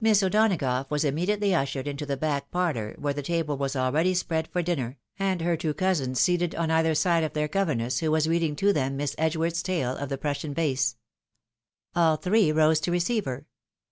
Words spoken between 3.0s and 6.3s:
the table was already spread for dinner, and her two cousins